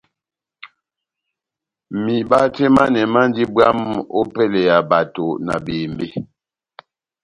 [2.03, 3.89] Miba tɛh manɛ mandi bwamh
[4.19, 6.07] opɛlɛ ya bato na bembe.